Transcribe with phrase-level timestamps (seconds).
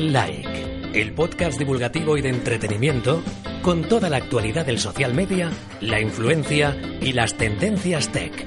[0.00, 3.22] like, el podcast divulgativo y de entretenimiento
[3.62, 5.50] con toda la actualidad del social media,
[5.80, 8.46] la influencia y las tendencias tech.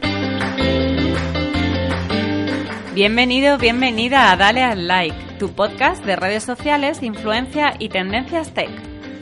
[2.94, 8.72] Bienvenido, bienvenida a Dale al Like, tu podcast de redes sociales, influencia y tendencias tech.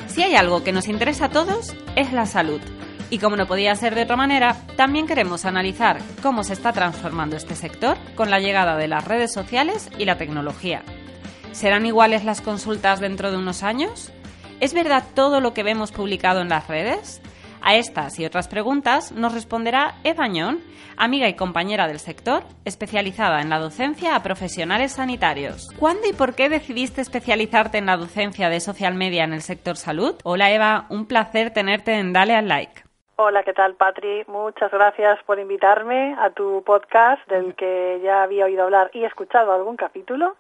[0.08, 2.62] Si hay algo que nos interesa a todos, es la salud.
[3.10, 7.36] Y como no podía ser de otra manera, también queremos analizar cómo se está transformando
[7.36, 10.82] este sector con la llegada de las redes sociales y la tecnología.
[11.52, 14.12] ¿Serán iguales las consultas dentro de unos años?
[14.62, 17.22] ¿Es verdad todo lo que vemos publicado en las redes?
[17.62, 20.62] A estas y otras preguntas nos responderá Eva Ñón,
[20.98, 25.68] amiga y compañera del sector, especializada en la docencia a profesionales sanitarios.
[25.78, 29.78] ¿Cuándo y por qué decidiste especializarte en la docencia de social media en el sector
[29.78, 30.16] salud?
[30.24, 32.91] Hola Eva, un placer tenerte en Dale al Like.
[33.24, 34.24] Hola, ¿qué tal, Patri?
[34.26, 39.54] Muchas gracias por invitarme a tu podcast, del que ya había oído hablar y escuchado
[39.54, 40.38] algún capítulo.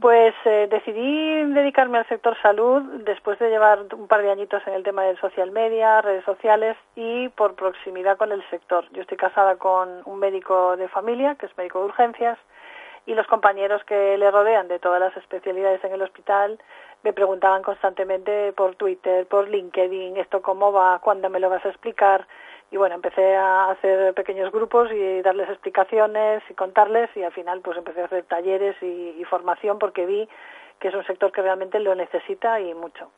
[0.00, 4.72] Pues eh, decidí dedicarme al sector salud después de llevar un par de añitos en
[4.72, 8.86] el tema del social media, redes sociales y por proximidad con el sector.
[8.92, 12.38] Yo estoy casada con un médico de familia, que es médico de urgencias,
[13.08, 16.58] y los compañeros que le rodean de todas las especialidades en el hospital
[17.02, 21.70] me preguntaban constantemente por Twitter, por LinkedIn, esto cómo va, cuándo me lo vas a
[21.70, 22.26] explicar.
[22.70, 27.62] Y bueno, empecé a hacer pequeños grupos y darles explicaciones y contarles y al final
[27.62, 30.28] pues empecé a hacer talleres y, formación porque vi
[30.78, 33.10] que es un sector que realmente lo necesita y mucho.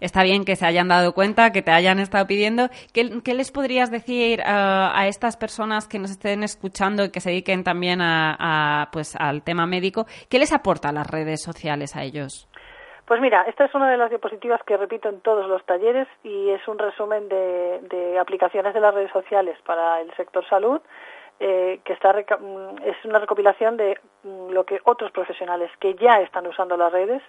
[0.00, 2.68] Está bien que se hayan dado cuenta, que te hayan estado pidiendo.
[2.92, 7.64] ¿Qué, les podrías decir a estas personas que nos estén escuchando y que se dediquen
[7.64, 10.06] también a, pues, al tema médico?
[10.28, 12.48] ¿Qué les aporta las redes sociales a ellos?
[13.06, 16.48] Pues mira, esta es una de las diapositivas que repito en todos los talleres y
[16.50, 20.80] es un resumen de, aplicaciones de las redes sociales para el sector salud.
[21.40, 26.20] Eh, que está mm, es una recopilación de mm, lo que otros profesionales que ya
[26.20, 27.22] están usando las redes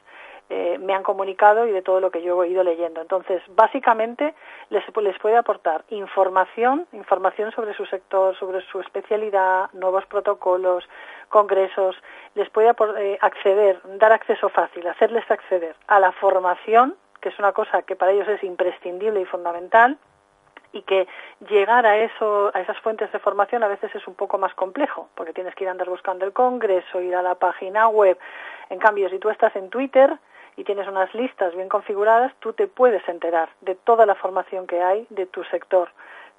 [0.48, 3.02] eh, me han comunicado y de todo lo que yo he ido leyendo.
[3.02, 4.36] Entonces, básicamente
[4.70, 10.88] les, les puede aportar información, información sobre su sector, sobre su especialidad, nuevos protocolos,
[11.30, 11.96] congresos,
[12.36, 17.54] les puede eh, acceder, dar acceso fácil, hacerles acceder a la formación, que es una
[17.54, 19.98] cosa que para ellos es imprescindible y fundamental,
[20.76, 21.08] y que
[21.50, 25.10] llegar a eso a esas fuentes de formación a veces es un poco más complejo
[25.16, 28.18] porque tienes que ir a andar buscando el congreso ir a la página web.
[28.70, 30.18] En cambio si tú estás en Twitter
[30.58, 34.82] y tienes unas listas bien configuradas, tú te puedes enterar de toda la formación que
[34.82, 35.90] hay de tu sector,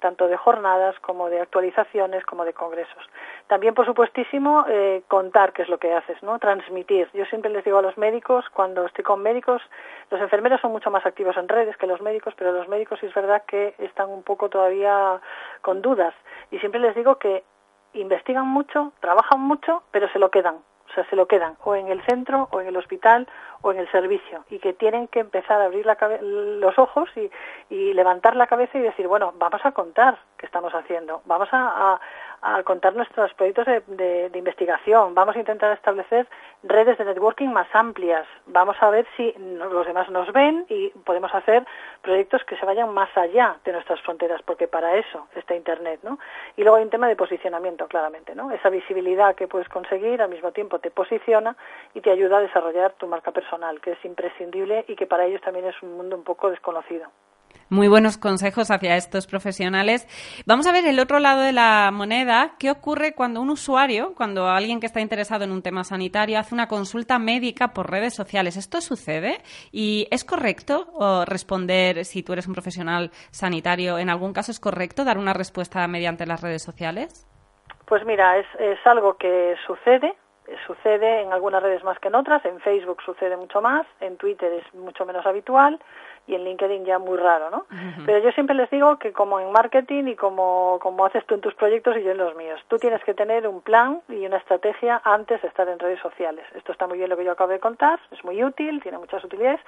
[0.01, 3.05] tanto de jornadas como de actualizaciones como de congresos.
[3.47, 6.39] También, por supuestísimo, eh, contar qué es lo que haces, ¿no?
[6.39, 7.09] Transmitir.
[7.15, 9.63] Yo siempre les digo a los médicos, cuando estoy con médicos,
[10.11, 13.07] los enfermeros son mucho más activos en redes que los médicos, pero los médicos sí
[13.07, 15.21] es verdad que están un poco todavía
[15.63, 16.15] con dudas.
[16.51, 17.45] Y siempre les digo que
[17.95, 20.57] investigan mucho, trabajan mucho, pero se lo quedan
[20.97, 23.29] sea, se lo quedan o en el centro o en el hospital
[23.63, 27.31] o en el servicio y que tienen que empezar a abrir los ojos y,
[27.95, 32.01] levantar la cabeza y decir, bueno, vamos a contar qué estamos haciendo, vamos a, a
[32.65, 36.27] contar nuestros proyectos de, investigación, vamos a intentar establecer
[36.63, 41.35] redes de networking más amplias, vamos a ver si los demás nos ven y podemos
[41.35, 41.65] hacer
[42.03, 46.19] proyectos que se vayan más allá de nuestras fronteras, porque para eso está Internet, ¿no?
[46.57, 48.51] Y luego hay un tema de posicionamiento, claramente, ¿no?
[48.51, 51.57] Esa visibilidad que puedes conseguir al mismo tiempo te posiciona
[51.95, 55.41] y te ayuda a desarrollar tu marca personal, que es imprescindible y que para ellos
[55.41, 57.11] también es un mundo un poco desconocido
[57.69, 60.07] muy buenos consejos hacia estos profesionales.
[60.47, 62.53] Vamos a ver el otro lado de la moneda.
[62.59, 66.55] ¿Qué ocurre cuando un usuario, cuando alguien que está interesado en un tema sanitario, hace
[66.55, 68.57] una consulta médica por redes sociales?
[68.57, 69.39] ¿Esto sucede?
[69.73, 75.05] ¿Y es correcto responder, si tú eres un profesional sanitario, en algún caso es correcto
[75.05, 77.27] dar una respuesta mediante las redes sociales?
[77.87, 80.15] Pues mira, es, es algo que sucede,
[80.67, 84.53] sucede en algunas redes más que en otras, en Facebook sucede mucho más, en Twitter
[84.53, 85.81] es mucho menos habitual
[86.27, 87.67] y en LinkedIn ya muy raro, ¿no?
[88.05, 91.41] Pero yo siempre les digo que como en marketing y como, como haces tú en
[91.41, 94.39] tus proyectos y yo en los míos, tú tienes que tener un plan y una
[94.39, 96.45] estrategia antes de estar en redes sociales.
[96.55, 99.23] Esto está muy bien lo que yo acabo de contar, es muy útil, tiene muchas
[99.25, 99.61] utilidades,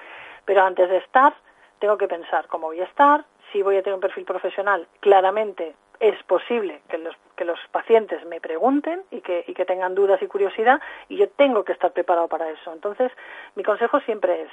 [0.44, 1.32] pero antes de estar
[1.78, 5.74] tengo que pensar cómo voy a estar, si voy a tener un perfil profesional, claramente
[6.00, 10.20] es posible que los, que los pacientes me pregunten y que, y que tengan dudas
[10.22, 12.72] y curiosidad y yo tengo que estar preparado para eso.
[12.72, 13.12] Entonces,
[13.54, 14.50] mi consejo siempre es,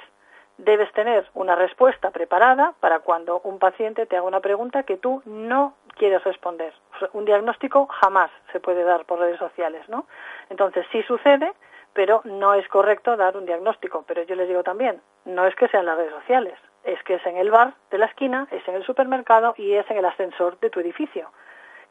[0.58, 5.22] debes tener una respuesta preparada para cuando un paciente te haga una pregunta que tú
[5.24, 6.72] no quieres responder.
[7.12, 10.06] Un diagnóstico jamás se puede dar por redes sociales, ¿no?
[10.50, 11.52] Entonces, sí sucede,
[11.92, 14.04] pero no es correcto dar un diagnóstico.
[14.06, 17.26] Pero yo les digo también, no es que sean las redes sociales, es que es
[17.26, 20.58] en el bar de la esquina, es en el supermercado y es en el ascensor
[20.60, 21.30] de tu edificio,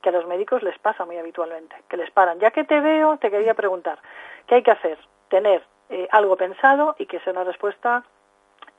[0.01, 2.39] que a los médicos les pasa muy habitualmente, que les paran.
[2.39, 4.00] Ya que te veo, te quería preguntar,
[4.47, 4.97] ¿qué hay que hacer?
[5.30, 8.03] Tener eh, algo pensado y que sea una respuesta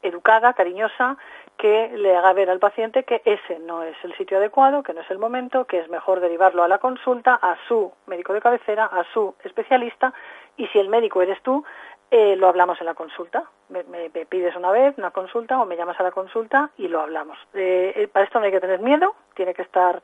[0.02, 1.16] educada, cariñosa,
[1.56, 5.00] que le haga ver al paciente que ese no es el sitio adecuado, que no
[5.00, 8.84] es el momento, que es mejor derivarlo a la consulta, a su médico de cabecera,
[8.84, 10.12] a su especialista,
[10.56, 11.64] y si el médico eres tú,
[12.11, 13.44] eh, lo hablamos en la consulta.
[13.69, 13.85] Me,
[14.26, 17.38] pides una vez una consulta o me llamas a la consulta y lo hablamos.
[17.55, 20.03] Eh, eh, para esto no hay que tener miedo, tiene que estar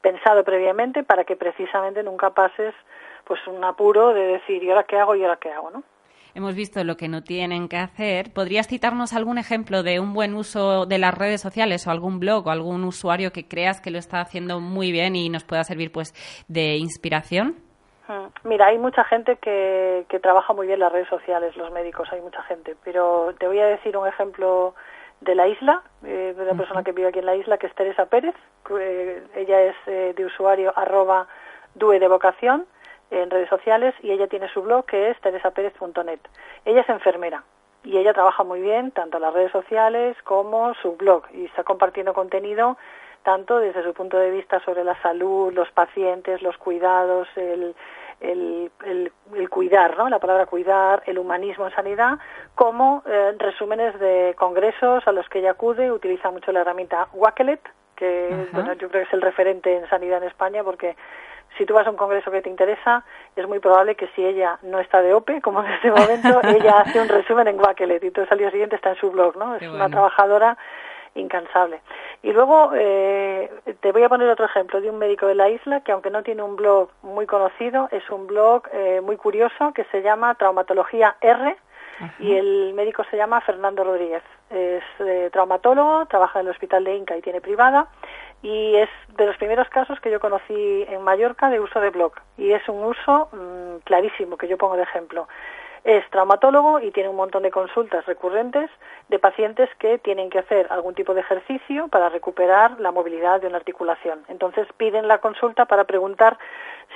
[0.00, 2.74] pensado previamente para que precisamente nunca pases
[3.24, 5.14] pues un apuro de decir, ¿y ahora qué hago?
[5.14, 5.70] ¿y ahora qué hago?
[5.70, 5.82] ¿no?
[6.34, 8.32] hemos visto lo que no tienen que hacer.
[8.32, 12.46] ¿Podrías citarnos algún ejemplo de un buen uso de las redes sociales o algún blog
[12.46, 15.92] o algún usuario que creas que lo está haciendo muy bien y nos pueda servir
[15.92, 16.14] pues
[16.48, 17.56] de inspiración?
[18.44, 22.20] Mira, hay mucha gente que, que trabaja muy bien las redes sociales, los médicos, hay
[22.20, 24.74] mucha gente, pero te voy a decir un ejemplo
[25.22, 27.74] de la isla, eh, de una persona que vive aquí en la isla, que es
[27.74, 28.34] Teresa Pérez.
[28.78, 31.26] Eh, ella es eh, de usuario arroba
[31.74, 32.66] due de vocación
[33.10, 36.20] en redes sociales y ella tiene su blog que es teresapérez.net.
[36.64, 37.44] Ella es enfermera
[37.84, 41.62] y ella trabaja muy bien tanto en las redes sociales como su blog y está
[41.62, 42.76] compartiendo contenido
[43.22, 47.74] tanto desde su punto de vista sobre la salud, los pacientes, los cuidados, el,
[48.22, 50.08] el, el, cuidar, ¿no?
[50.08, 52.18] la palabra cuidar, el humanismo en sanidad,
[52.54, 57.60] como eh, resúmenes de congresos a los que ella acude, utiliza mucho la herramienta Wakelet,
[57.96, 60.96] que bueno, yo creo que es el referente en sanidad en España porque
[61.58, 63.04] si tú vas a un congreso que te interesa,
[63.36, 66.80] es muy probable que si ella no está de OPE, como en este momento, ella
[66.80, 69.56] hace un resumen en Wakelet y entonces al día siguiente está en su blog, ¿no?
[69.56, 70.56] es una trabajadora
[71.14, 71.80] incansable.
[72.22, 73.50] Y luego eh,
[73.80, 76.22] te voy a poner otro ejemplo de un médico de la isla que aunque no
[76.22, 81.16] tiene un blog muy conocido, es un blog eh, muy curioso que se llama Traumatología
[81.20, 81.56] R
[82.18, 84.22] y el médico se llama Fernando Rodríguez.
[84.50, 87.88] Es eh, traumatólogo, trabaja en el Hospital de Inca y tiene privada
[88.42, 92.12] y es de los primeros casos que yo conocí en Mallorca de uso de blog
[92.36, 95.28] y es un uso mm, clarísimo que yo pongo de ejemplo.
[95.84, 98.70] Es traumatólogo y tiene un montón de consultas recurrentes
[99.08, 103.48] de pacientes que tienen que hacer algún tipo de ejercicio para recuperar la movilidad de
[103.48, 104.24] una articulación.
[104.28, 106.38] Entonces piden la consulta para preguntar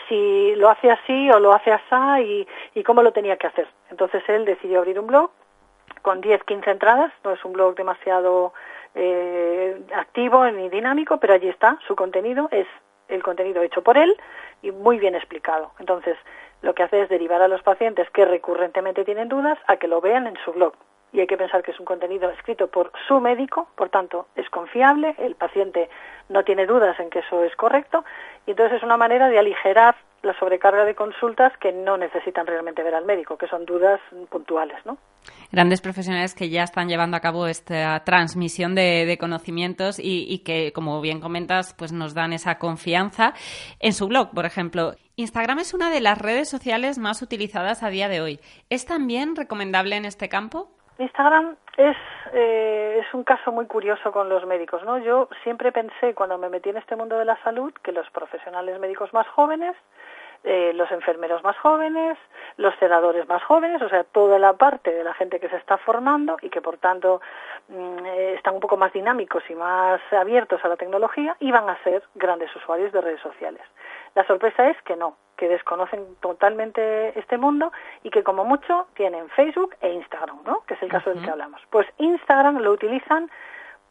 [0.09, 3.67] si lo hace así o lo hace así y, cómo lo tenía que hacer.
[3.91, 5.31] Entonces él decidió abrir un blog
[6.03, 8.53] con 10, 15 entradas, no es un blog demasiado
[8.95, 12.69] eh, activo ni dinámico, pero allí está, su contenido es
[13.09, 14.17] el contenido hecho por él
[14.63, 15.73] y muy bien explicado.
[15.79, 16.17] Entonces,
[16.63, 20.01] lo que hace es derivar a los pacientes que recurrentemente tienen dudas a que lo
[20.01, 20.75] vean en su blog.
[21.13, 24.51] Y hay que pensar que es un contenido escrito por su médico, por tanto, es
[24.51, 25.89] confiable, el paciente
[26.29, 28.05] no tiene dudas en que eso es correcto,
[28.47, 29.95] y entonces es una manera de aligerar
[30.27, 34.85] la sobrecarga de consultas que no necesitan realmente ver al médico, que son dudas puntuales,
[34.85, 34.99] ¿no?
[35.53, 41.01] Grandes profesionales que ya están llevando a cabo esta transmisión de, conocimientos y, que, como
[41.01, 43.33] bien comentas, pues nos dan esa confianza.
[43.81, 47.89] En su blog, por ejemplo, Instagram es una de las redes sociales más utilizadas a
[47.89, 48.41] día de hoy.
[48.69, 50.69] ¿Es también recomendable en este campo?
[50.99, 51.97] Instagram es,
[52.33, 54.99] eh, es un caso muy curioso con los médicos, ¿no?
[54.99, 58.81] Yo siempre pensé, cuando me metí en este mundo de la salud, que los profesionales
[58.81, 59.77] médicos más jóvenes
[60.49, 62.17] eh, los enfermeros más jóvenes,
[62.57, 65.77] los celadores más jóvenes, o sea, toda la parte de la gente que se está
[65.77, 67.21] formando y que por tanto
[67.69, 71.69] mm, eh, están un poco más dinámicos y más abiertos a la tecnología y van
[71.69, 73.63] a ser grandes usuarios de redes sociales.
[74.15, 77.73] La sorpresa es que no, que desconocen totalmente este mundo
[78.05, 80.63] y que como mucho tienen Facebook e Instagram, ¿no?
[80.69, 81.61] Que es el caso del que hablamos.
[81.71, 83.29] Pues Instagram lo utilizan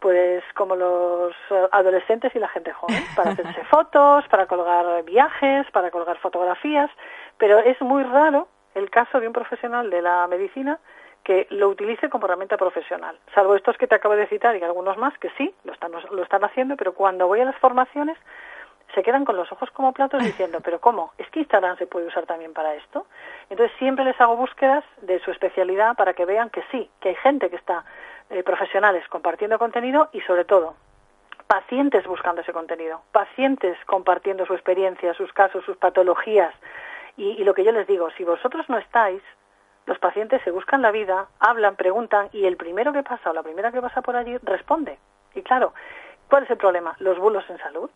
[0.06, 5.66] pues como los eh, adolescentes y la gente joven, para hacerse fotos, para colgar viajes,
[5.72, 6.92] para colgar fotografías,
[7.40, 10.78] pero es muy raro el caso de un profesional de la medicina
[11.24, 14.96] que lo utilice como herramienta profesional, salvo estos que te acabo de citar y algunos
[14.96, 18.16] más que sí, lo están, lo están haciendo, pero cuando voy a las formaciones
[18.94, 21.14] se quedan con los ojos como platos diciendo, pero ¿cómo?
[21.18, 23.08] ¿Es que Instagram se puede usar también para esto?
[23.50, 27.16] Entonces siempre les hago búsquedas de su especialidad para que vean que sí, que hay
[27.16, 27.84] gente que está
[28.30, 30.76] eh, profesionales compartiendo contenido y sobre todo
[31.48, 36.54] pacientes buscando ese contenido, pacientes compartiendo su experiencia, sus casos, sus patologías.
[37.18, 39.22] Y, lo que yo les digo, si vosotros no estáis,
[39.86, 43.44] los pacientes se buscan la vida, hablan, preguntan y el primero que pasa o la
[43.44, 44.98] primera que pasa por allí responde.
[45.34, 45.74] Y claro,
[46.30, 46.96] ¿cuál es el problema?
[47.00, 47.90] Los bulos en salud.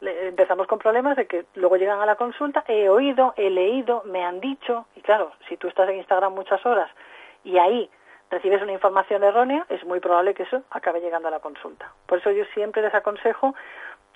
[0.00, 4.24] empezamos con problemas de que luego llegan a la consulta, he oído, he leído, me
[4.24, 6.90] han dicho, y claro, si tú estás en Instagram muchas horas
[7.44, 7.88] y ahí
[8.30, 11.92] recibes una información errónea, es muy probable que eso acabe llegando a la consulta.
[12.06, 13.54] Por eso yo siempre les aconsejo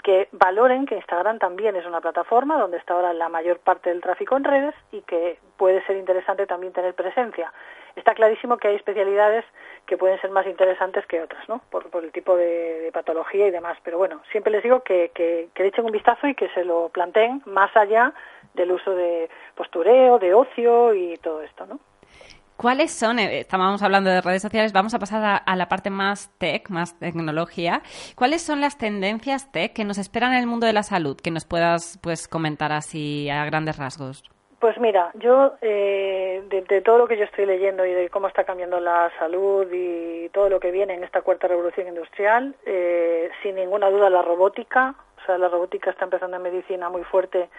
[0.04, 4.02] que valoren que Instagram también es una plataforma donde está ahora la mayor parte del
[4.02, 7.52] tráfico en redes y que puede ser interesante también tener presencia.
[7.96, 9.46] Está clarísimo que hay especialidades
[9.86, 11.62] que pueden ser más interesantes que otras, ¿no?
[11.70, 13.78] Por, el tipo de, patología y demás.
[13.82, 16.64] Pero bueno, siempre les digo que, que, que le echen un vistazo y que se
[16.64, 18.12] lo planteen más allá
[18.52, 21.78] del uso de postureo, de ocio y todo esto, ¿no?
[22.56, 26.30] ¿Cuáles son, eh, estábamos hablando de redes sociales, vamos a pasar a, la parte más
[26.38, 27.82] tech, más tecnología.
[28.14, 31.16] ¿Cuáles son las tendencias tech que nos esperan en el mundo de la salud?
[31.16, 34.22] Que nos puedas pues comentar así a grandes rasgos.
[34.60, 38.44] Pues mira, yo eh, de, todo lo que yo estoy leyendo y de cómo está
[38.44, 43.56] cambiando la salud y todo lo que viene en esta cuarta revolución industrial, eh, sin
[43.56, 47.50] ninguna duda la robótica, o sea, la robótica está empezando en medicina muy fuerte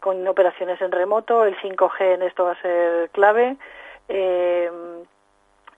[0.00, 3.56] con operaciones en remoto, el 5G en esto va a ser clave
[4.08, 4.70] eh,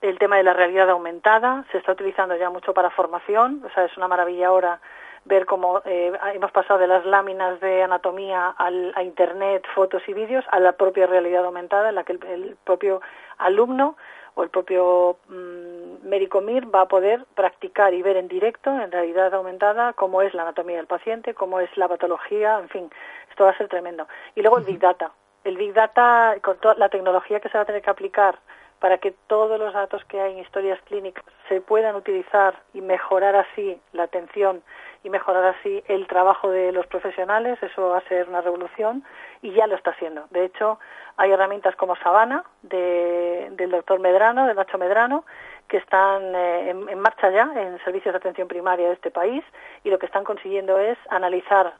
[0.01, 3.85] el tema de la realidad aumentada se está utilizando ya mucho para formación, o sea,
[3.85, 4.79] es una maravilla ahora
[5.25, 10.13] ver cómo eh, hemos pasado de las láminas de anatomía al, a Internet, fotos y
[10.13, 13.01] vídeos, a la propia realidad aumentada, en la que el, propio
[13.37, 13.95] alumno
[14.35, 18.91] o el propio mm, médico MIR va a poder practicar y ver en directo, en
[18.91, 22.89] realidad aumentada, cómo es la anatomía del paciente, cómo es la patología, en fin,
[23.29, 24.07] esto va a ser tremendo.
[24.35, 25.11] Y luego el Big Data,
[25.43, 28.39] el Big Data, con toda la tecnología que se va a tener que aplicar
[28.79, 33.35] para que todos los datos que hay en historias clínicas se puedan utilizar y mejorar
[33.35, 34.63] así la atención
[35.03, 39.03] y mejorar así el trabajo de los profesionales, eso va a ser una revolución
[39.41, 40.25] y ya lo está haciendo.
[40.29, 40.79] De hecho,
[41.17, 45.25] hay herramientas como Sabana del doctor Medrano, de Nacho Medrano,
[45.69, 49.43] que están eh, en, marcha ya en servicios de atención primaria de este país
[49.83, 51.75] y lo que están consiguiendo es analizar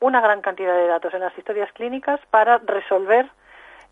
[0.00, 3.30] una gran cantidad de datos en las historias clínicas para resolver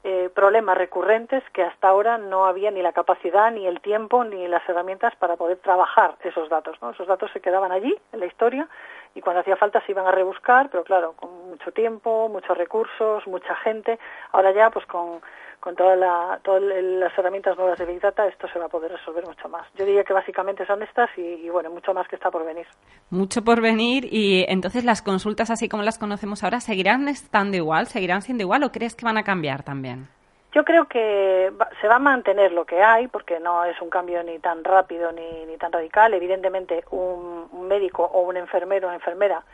[0.03, 4.49] eh, problemas recurrentes que hasta ahora no había ni la capacidad, ni el tiempo, ni
[4.49, 6.79] las herramientas para poder trabajar esos datos.
[6.95, 8.67] Esos datos se quedaban allí, en la historia,
[9.15, 13.27] y cuando hacía falta se iban a rebuscar, pero claro, con mucho tiempo, muchos recursos,
[13.27, 13.99] mucha gente.
[14.33, 15.21] Ahora ya, pues con
[15.61, 19.49] con todas las herramientas nuevas de Big Data, esto se va a poder resolver mucho
[19.49, 19.67] más.
[19.77, 22.67] Yo diría que básicamente son estas y, bueno, mucho más que está por venir.
[23.11, 27.87] Mucho por venir y entonces las consultas, así como las conocemos ahora, ¿seguirán estando igual?
[27.87, 30.09] ¿Seguirán siendo igual o crees que van a cambiar también?
[30.53, 34.21] Yo creo que se va a mantener lo que hay, porque no es un cambio
[34.25, 36.13] ni tan rápido ni, ni tan radical.
[36.13, 39.45] Evidentemente, un, un médico o un enfermero o enfermera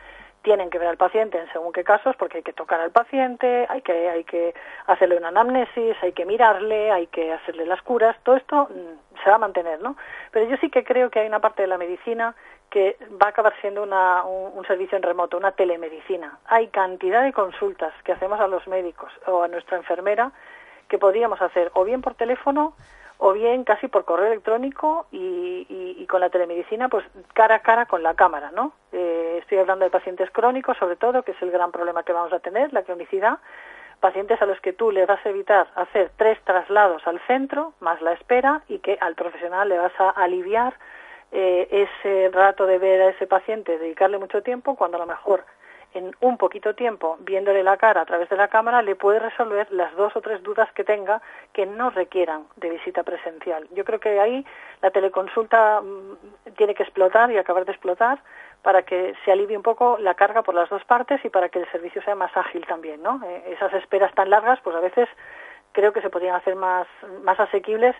[0.47, 3.65] tienen que ver al paciente en según qué casos, porque hay que tocar al paciente,
[3.67, 8.15] hay que, hay que hacerle una anamnesis, hay que mirarle, hay que hacerle las curas,
[8.23, 9.97] todo esto mm, se va a mantener, ¿no?
[10.31, 12.33] Pero yo sí que creo que hay una parte de la medicina
[12.69, 16.39] que va a acabar siendo una, un, servicio en remoto, una telemedicina.
[16.45, 20.31] Hay cantidad de consultas que hacemos a los médicos o a nuestra enfermera
[20.87, 22.73] que podríamos hacer o bien por teléfono
[23.17, 28.01] o bien casi por correo electrónico y, con la telemedicina, pues cara a cara con
[28.01, 28.71] la cámara, ¿no?
[28.93, 32.33] Eh, estoy hablando de pacientes crónicos, sobre todo, que es el gran problema que vamos
[32.33, 33.37] a tener, la cronicidad.
[34.01, 38.01] Pacientes a los que tú le vas a evitar hacer tres traslados al centro, más
[38.01, 40.73] la espera, y que al profesional le vas a aliviar
[41.31, 45.45] eh, ese rato de ver a ese paciente, dedicarle mucho tiempo, cuando a lo mejor
[45.97, 49.67] en un poquito tiempo, viéndole la cara a través de la cámara, le puede resolver
[49.71, 51.21] las dos o tres dudas que tenga
[51.53, 53.67] que no requieran de visita presencial.
[53.71, 54.45] Yo creo que ahí
[54.81, 58.19] la teleconsulta mm, tiene que explotar y acabar de explotar
[58.61, 61.59] para que se alivie un poco la carga por las dos partes y para que
[61.59, 63.21] el servicio sea más ágil también, ¿no?
[63.25, 65.07] Eh, esas esperas tan largas, pues a veces
[65.71, 66.87] creo que se podrían hacer más,
[67.23, 67.95] más asequibles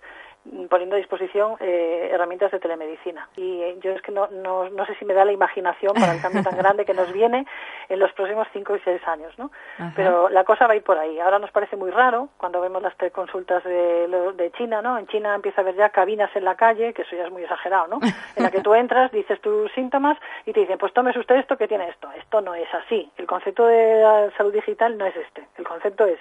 [0.70, 3.30] poniendo a disposición eh, herramientas de telemedicina.
[3.36, 6.14] Y eh, yo es que no, no, no, sé si me da la imaginación para
[6.14, 7.46] el cambio tan grande que nos viene
[7.90, 9.52] en los próximos cinco y seis años, ¿no?
[9.96, 11.20] Pero la cosa va a ir por ahí.
[11.20, 14.98] Ahora nos parece muy raro cuando vemos las consultas de, de China, ¿no?
[14.98, 17.44] En China empieza a haber ya cabinas en la calle, que eso ya es muy
[17.44, 18.00] exagerado, ¿no?
[18.36, 21.58] En la que tú entras, dices tus síntomas y te dicen, pues tomes usted esto
[21.58, 22.10] que tiene esto.
[22.18, 23.12] Esto no es así.
[23.18, 25.48] El concepto de salud digital no es este.
[25.58, 26.20] El concepto es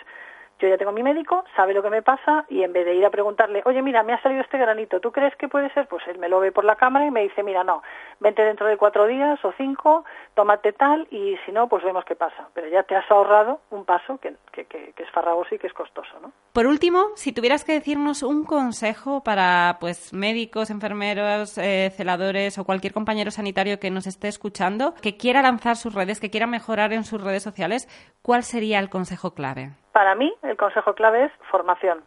[0.59, 3.05] yo ya tengo mi médico, sabe lo que me pasa y en vez de ir
[3.05, 5.87] a preguntarle, oye, mira, me ha salido este granito, ¿tú crees que puede ser?
[5.87, 7.83] Pues él me lo ve por la cámara y me dice, mira, no,
[8.21, 12.15] vente dentro de cuatro días o cinco, tómate tal y si no, pues vemos qué
[12.15, 12.49] pasa.
[12.55, 16.33] Pero ya te has ahorrado un paso que, es farragoso y que es costoso, ¿no?
[16.53, 22.65] Por último, si tuvieras que decirnos un consejo para pues médicos, enfermeros, eh, celadores o
[22.65, 26.93] cualquier compañero sanitario que nos esté escuchando, que quiera lanzar sus redes, que quiera mejorar
[26.93, 27.89] en sus redes sociales,
[28.23, 29.73] ¿cuál sería el consejo clave?
[29.97, 32.05] Para mí, el consejo clave es formación.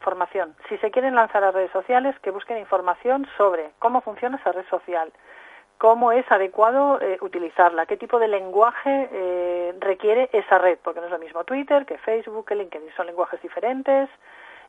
[0.00, 0.56] Formación.
[0.70, 4.64] Si se quieren lanzar a redes sociales, que busquen información sobre cómo funciona esa red
[4.70, 5.12] social,
[5.76, 11.08] cómo es adecuado eh, utilizarla, qué tipo de lenguaje eh, requiere esa red, porque no
[11.08, 14.08] es lo mismo Twitter que Facebook, que LinkedIn, son lenguajes diferentes,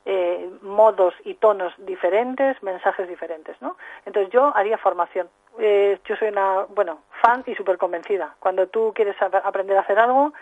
[0.04, 3.78] eh, modos y tonos diferentes, mensajes diferentes, ¿no?
[4.06, 5.30] Entonces yo haría formación.
[5.58, 8.36] yo soy una, bueno, fan y súper convencida.
[8.42, 10.34] Cuando tú quieres aprender a hacer algo,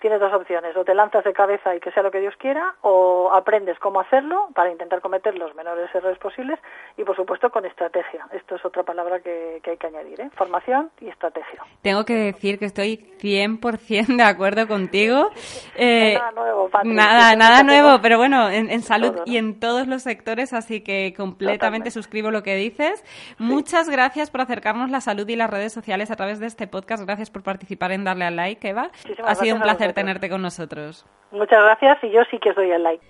[0.00, 2.74] tienes dos opciones, o te lanzas de cabeza y que sea lo que Dios quiera,
[2.82, 6.58] o aprendes cómo hacerlo para intentar cometer los menores errores posibles
[6.96, 8.26] y, por supuesto, con estrategia.
[8.32, 10.30] Esto es otra palabra que, hay que añadir, ¿eh?
[10.34, 11.62] formación y estrategia.
[11.82, 15.30] Tengo que decir que estoy 100% de acuerdo contigo.
[15.78, 20.54] Eh, nada nuevo, Nada, nada nuevo, pero bueno, en, salud y en todos los sectores,
[20.54, 23.04] así que completamente suscribo lo que dices.
[23.38, 27.04] Muchas gracias por acercarnos la salud y las redes sociales a través de este podcast.
[27.04, 28.90] Gracias por participar en darle al like, Eva.
[29.24, 31.04] ha sido un placer tenerte con nosotros.
[31.30, 33.04] Muchas gracias y yo sí que os doy el like.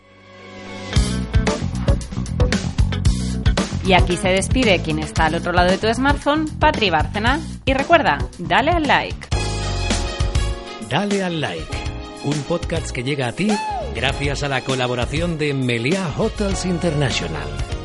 [3.84, 7.38] Y aquí se despide quien está al otro lado de tu smartphone, Patri Bárcena.
[7.64, 9.28] Y recuerda, dale al like.
[10.90, 11.76] Dale al like,
[12.24, 13.48] un podcast que llega a ti
[13.94, 17.75] gracias a la colaboración de Meliá Hotels International.